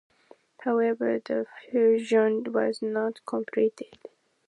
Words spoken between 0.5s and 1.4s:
However,